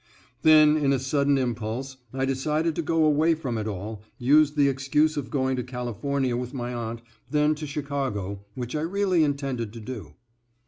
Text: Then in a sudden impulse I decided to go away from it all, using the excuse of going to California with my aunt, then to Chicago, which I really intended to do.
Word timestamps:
Then 0.41 0.77
in 0.77 0.93
a 0.93 0.97
sudden 0.97 1.37
impulse 1.37 1.97
I 2.11 2.25
decided 2.25 2.75
to 2.75 2.81
go 2.81 3.05
away 3.05 3.35
from 3.35 3.55
it 3.59 3.67
all, 3.67 4.01
using 4.17 4.55
the 4.55 4.67
excuse 4.67 5.15
of 5.15 5.29
going 5.29 5.55
to 5.57 5.63
California 5.63 6.35
with 6.35 6.55
my 6.55 6.73
aunt, 6.73 7.03
then 7.29 7.53
to 7.53 7.67
Chicago, 7.67 8.43
which 8.55 8.75
I 8.75 8.81
really 8.81 9.23
intended 9.23 9.71
to 9.73 9.79
do. 9.79 10.15